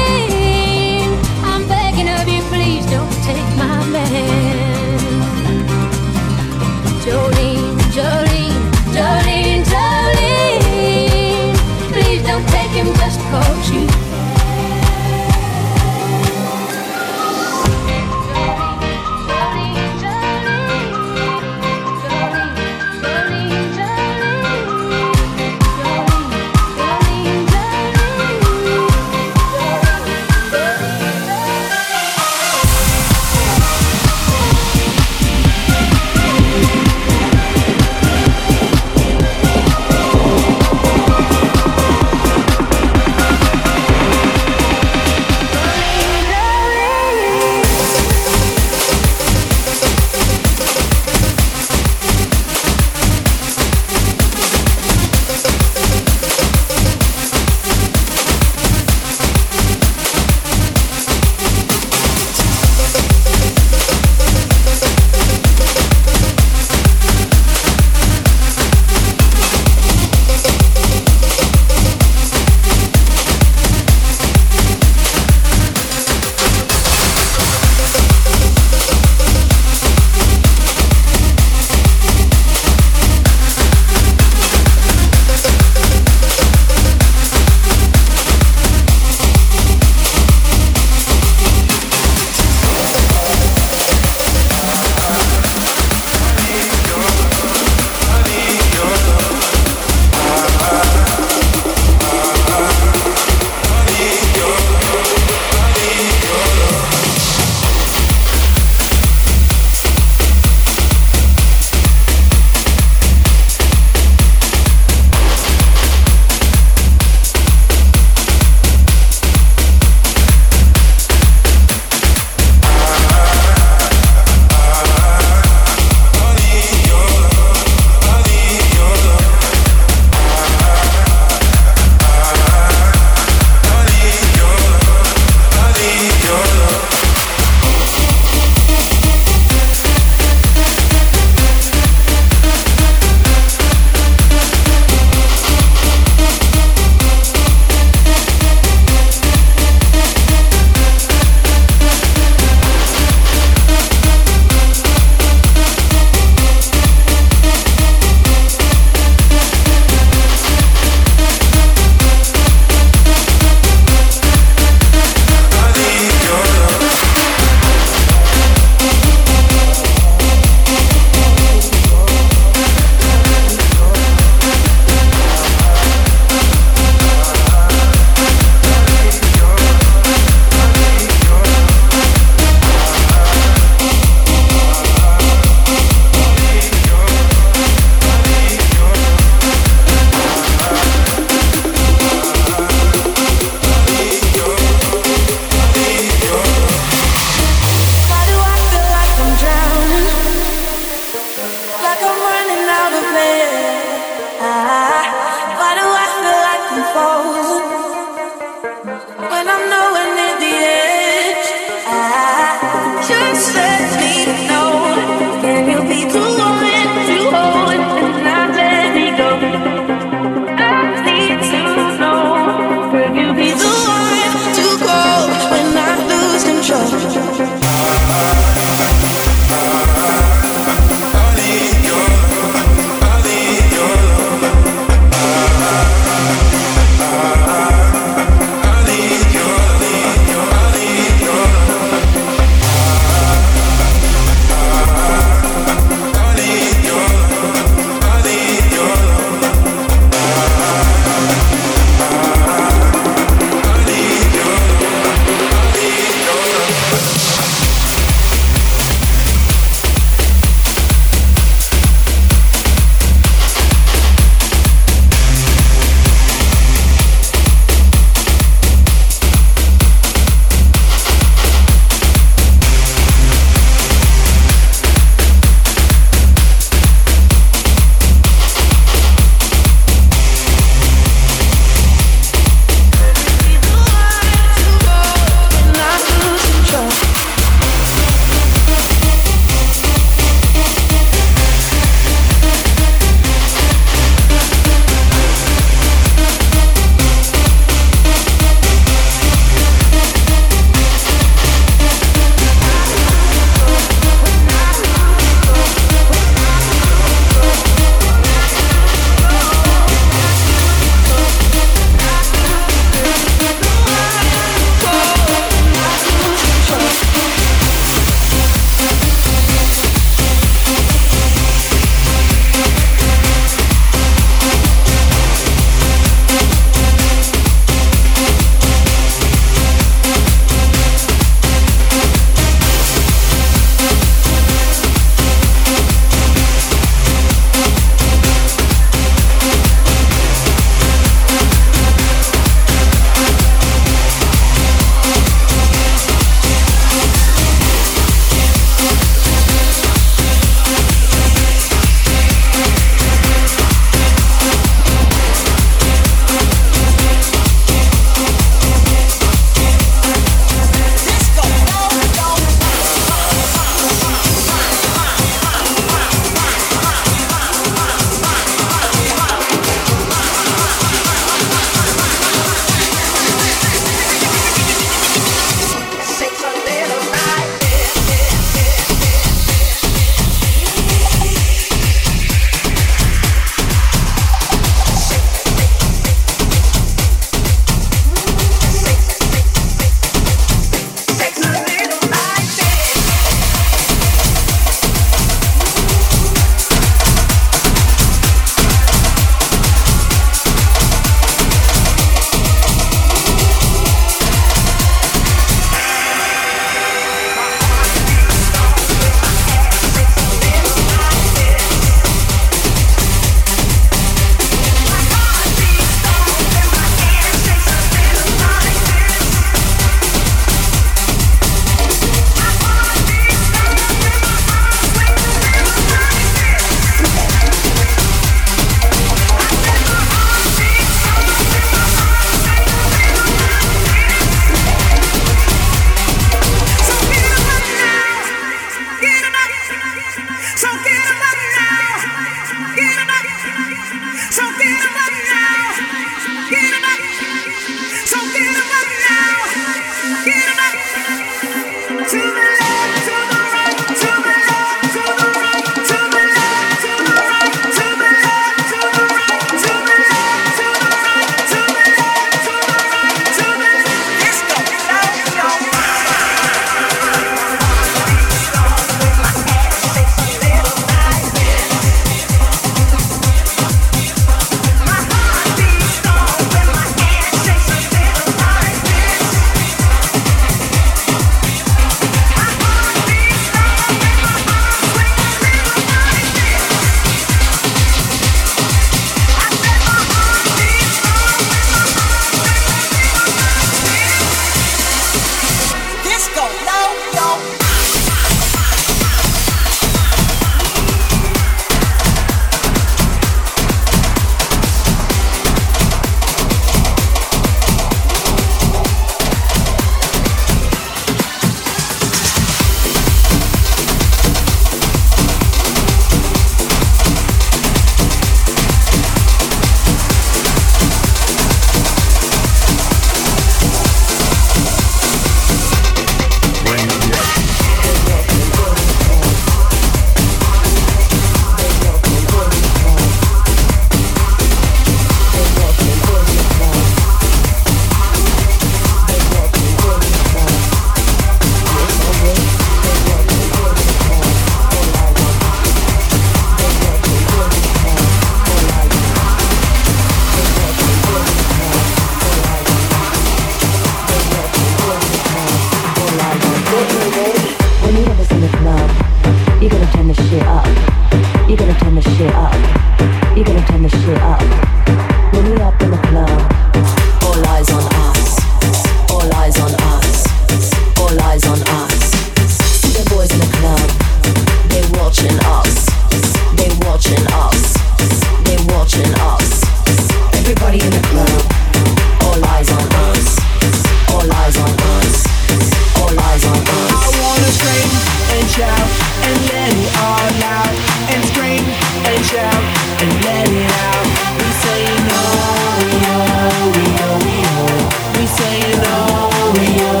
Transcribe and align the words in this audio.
we 599.53 599.81
are. 599.81 600.00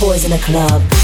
Boys 0.00 0.24
in 0.24 0.30
the 0.30 0.38
club. 0.38 1.03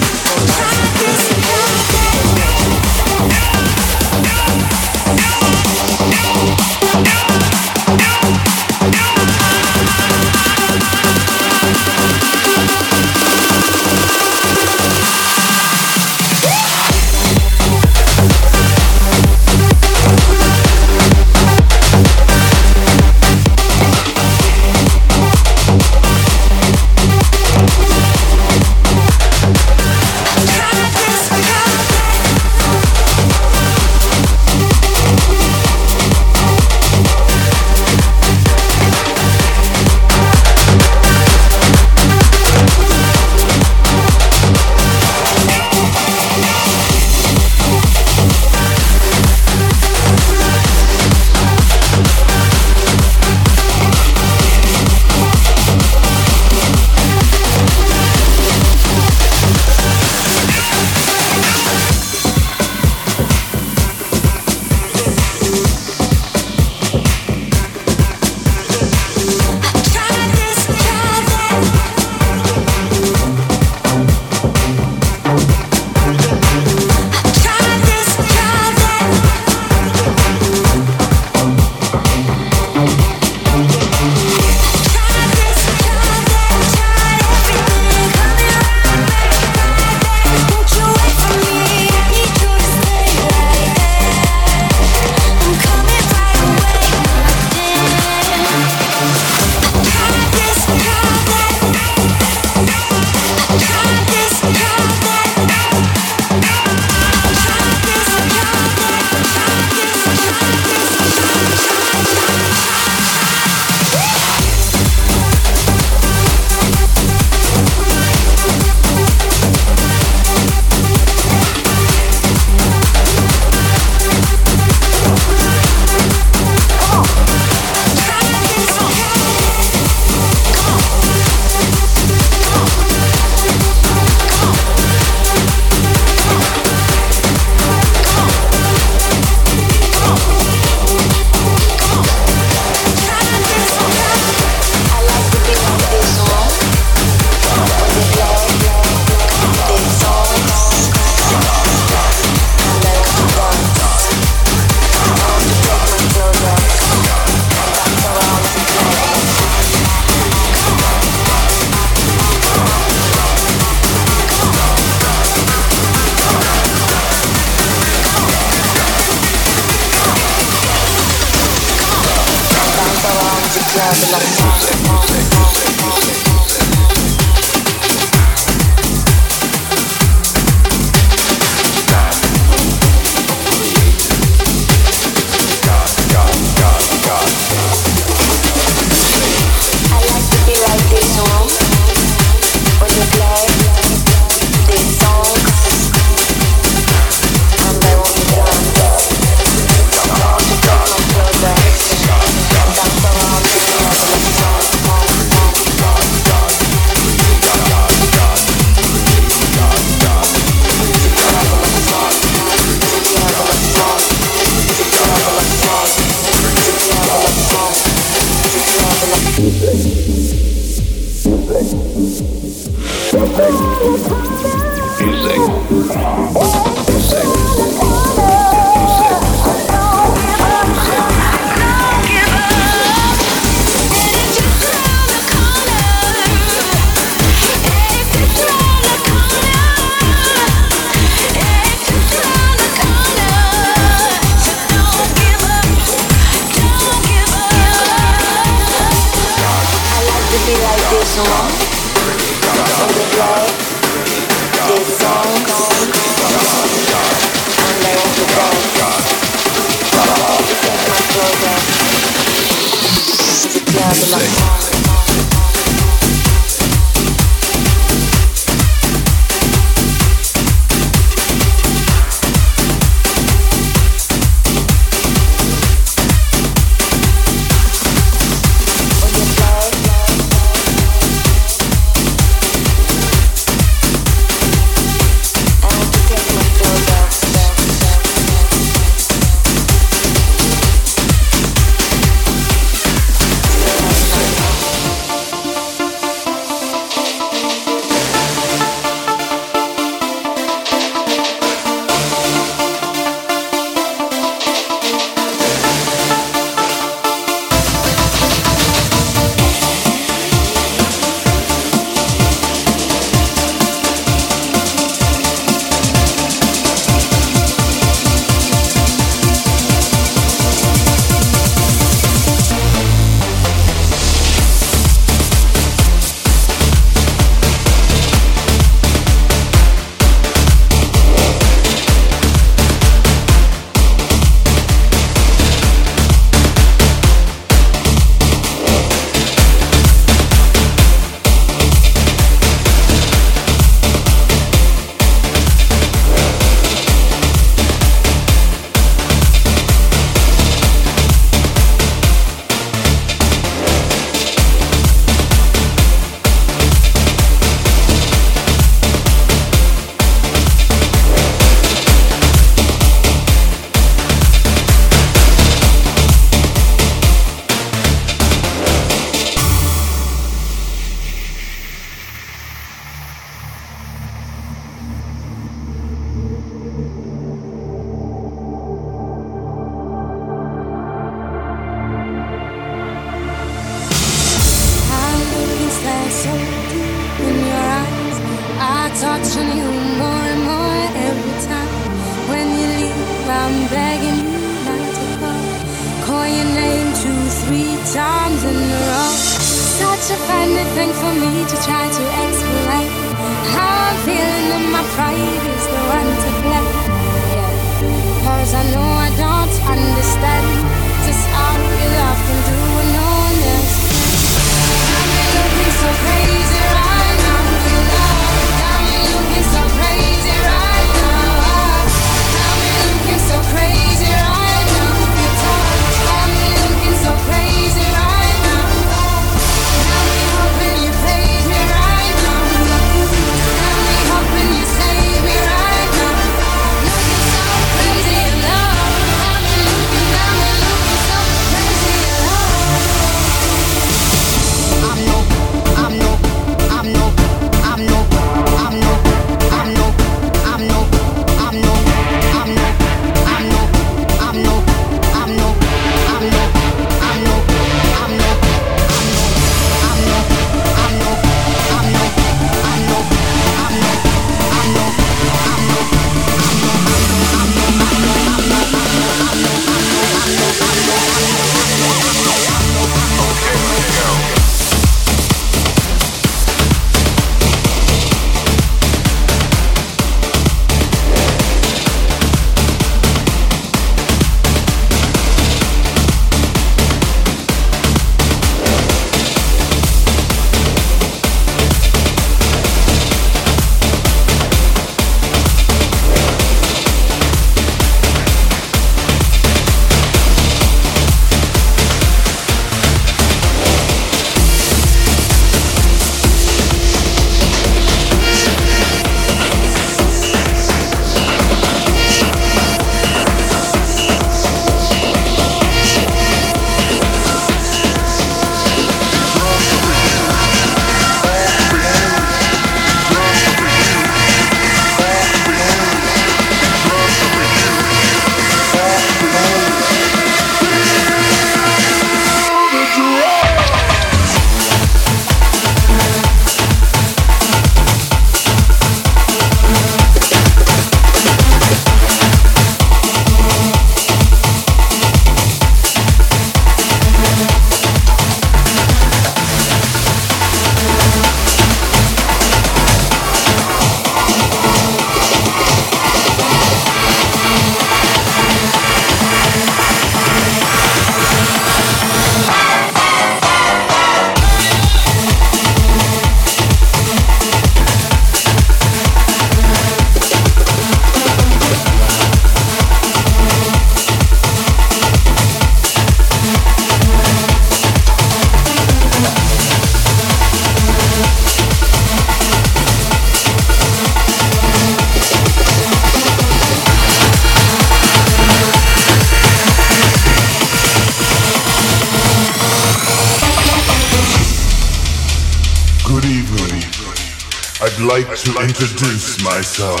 to 598.42 598.50
introduce 598.60 599.40
myself. 599.44 600.00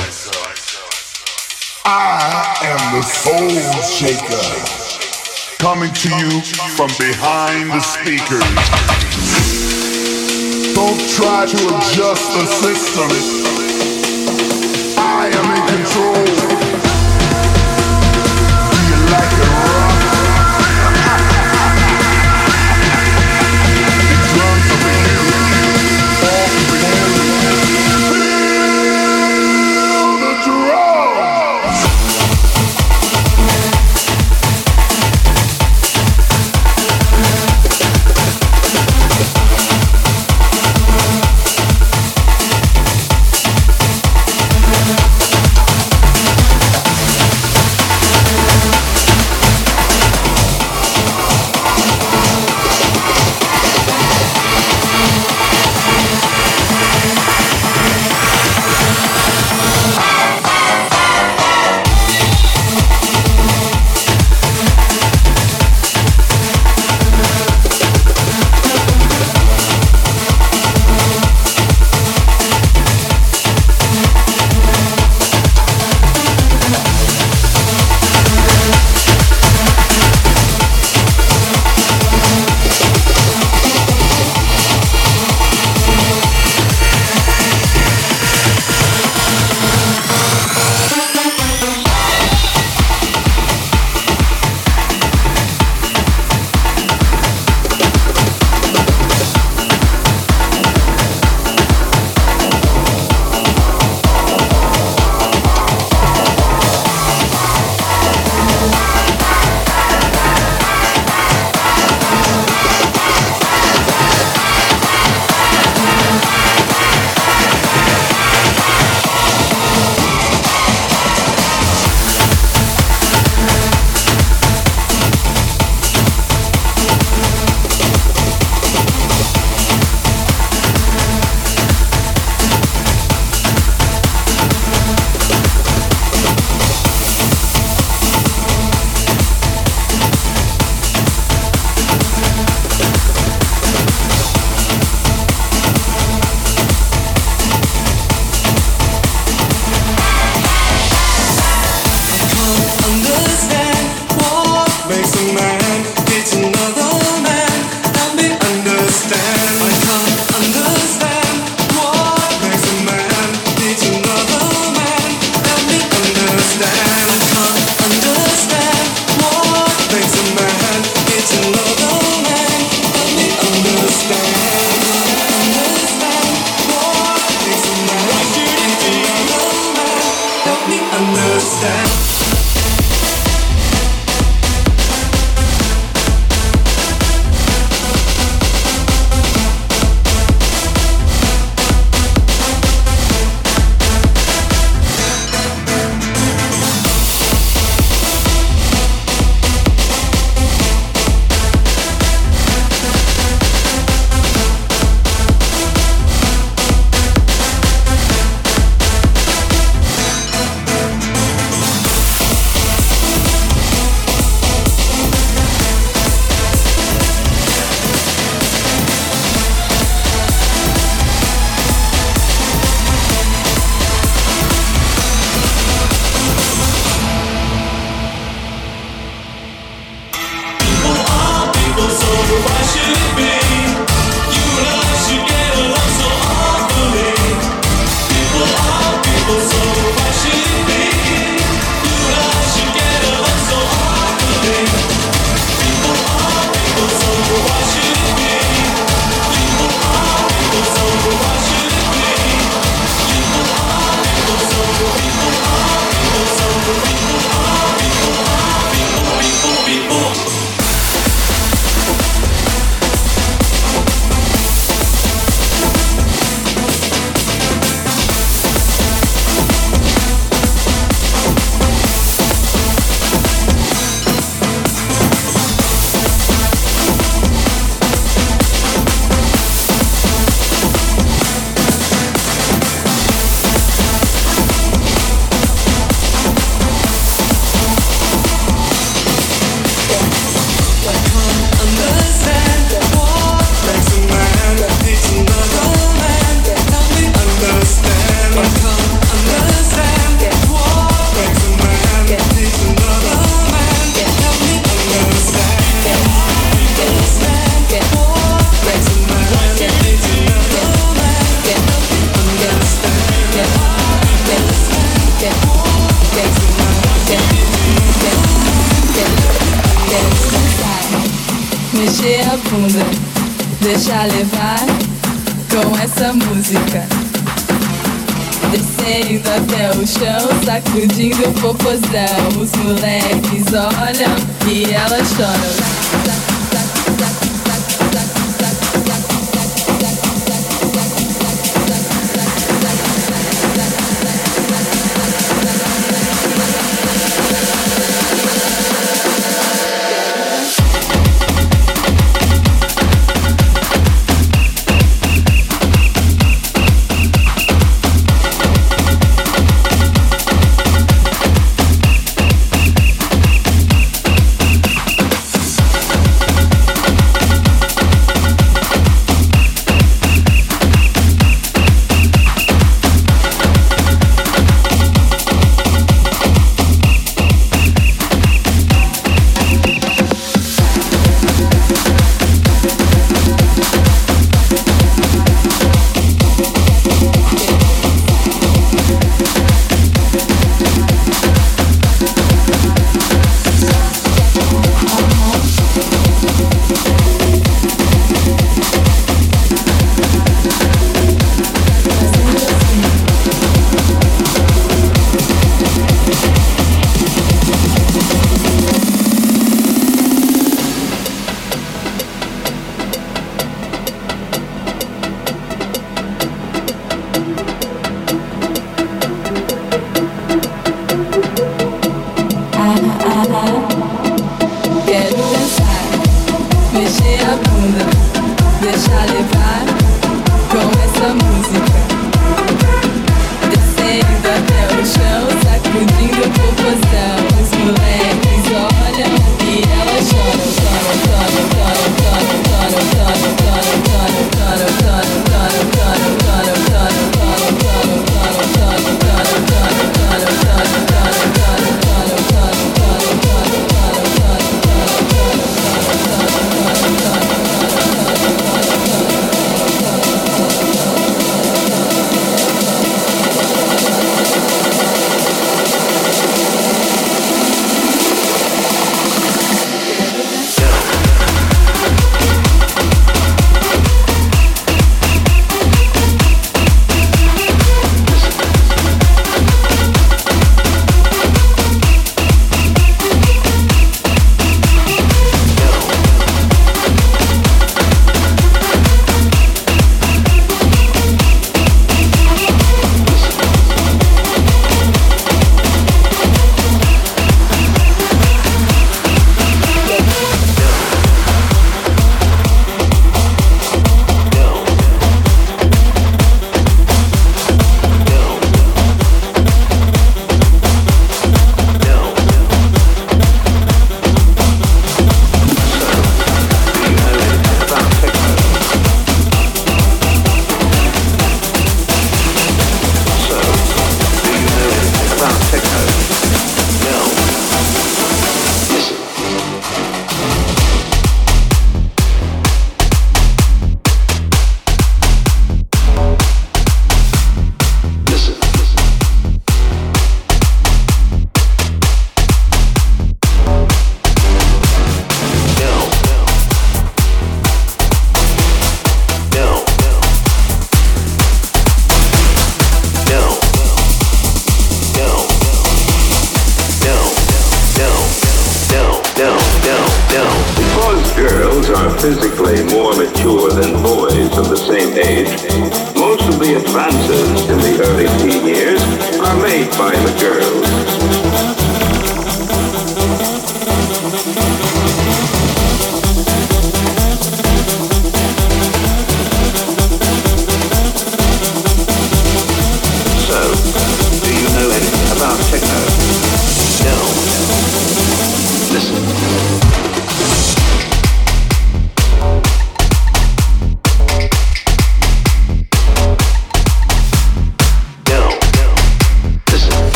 I 1.84 2.56
am 2.64 2.96
the 2.96 3.02
Soul 3.02 3.48
Shaker, 3.82 4.42
coming 5.58 5.92
to 5.92 6.08
you 6.08 6.40
from 6.74 6.88
behind 6.98 7.70
the 7.70 7.78
speakers. 7.78 8.42
Don't 10.74 10.98
try 11.10 11.46
to 11.46 11.76
adjust 11.76 12.32
the 12.34 12.46
system. 12.46 13.41